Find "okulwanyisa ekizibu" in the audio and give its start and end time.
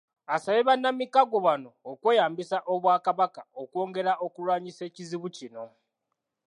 4.25-5.27